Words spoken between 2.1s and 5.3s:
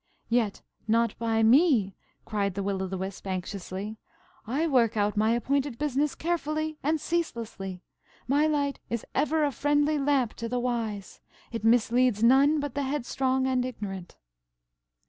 cried the Will o' the Wisp, anxiously. "I work out